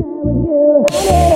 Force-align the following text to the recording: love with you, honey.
love 0.00 0.24
with 0.24 0.44
you, 0.46 0.86
honey. 0.90 1.29